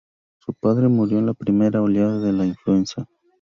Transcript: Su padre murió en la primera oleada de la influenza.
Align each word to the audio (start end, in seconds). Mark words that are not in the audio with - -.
Su 0.39 0.55
padre 0.55 0.87
murió 0.87 1.19
en 1.19 1.27
la 1.27 1.35
primera 1.35 1.79
oleada 1.79 2.17
de 2.17 2.33
la 2.33 2.43
influenza. 2.47 3.05